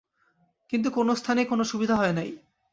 [0.73, 2.29] কিন্তু কোনো স্থানেই কোনো সুবিধা হয় নাই।